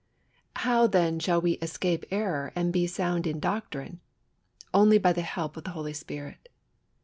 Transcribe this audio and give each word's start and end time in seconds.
How, 0.55 0.87
then, 0.87 1.19
shall 1.19 1.39
we 1.39 1.59
escape 1.61 2.05
error 2.09 2.51
and 2.55 2.73
be 2.73 2.87
"sound 2.87 3.27
in 3.27 3.39
doctrine"? 3.39 3.99
Only 4.73 4.97
by 4.97 5.13
the 5.13 5.21
help 5.21 5.55
of 5.55 5.63
the 5.63 5.69
Holy 5.77 5.93
Spirit. 5.93 6.49